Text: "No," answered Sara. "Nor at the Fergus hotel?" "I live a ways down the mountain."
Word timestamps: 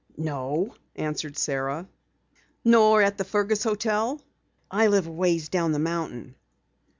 "No," 0.17 0.73
answered 0.95 1.37
Sara. 1.37 1.87
"Nor 2.65 3.03
at 3.03 3.19
the 3.19 3.23
Fergus 3.23 3.61
hotel?" 3.63 4.19
"I 4.71 4.87
live 4.87 5.05
a 5.05 5.11
ways 5.11 5.47
down 5.49 5.73
the 5.73 5.77
mountain." 5.77 6.33